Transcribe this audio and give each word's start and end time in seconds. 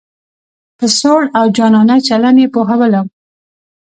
په 0.77 0.85
سوړ 0.99 1.21
او 1.37 1.45
جانانه 1.57 1.95
چلن 2.07 2.35
یې 2.41 2.47
پوهولم. 2.55 3.05